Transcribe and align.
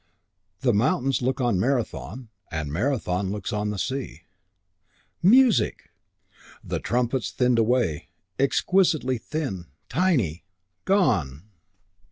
The 0.61 0.73
mountains 0.73 1.21
look 1.21 1.39
on 1.39 1.59
Marathon 1.59 2.29
And 2.49 2.73
Marathon 2.73 3.29
looks 3.31 3.53
on 3.53 3.69
the 3.69 3.77
sea. 3.77 4.23
Music! 5.21 5.91
The 6.63 6.79
trumpets 6.79 7.29
thinned 7.29 7.59
away, 7.59 8.07
exquisitely 8.39 9.19
thin, 9.19 9.67
tiny, 9.89 10.43
gone! 10.85 11.43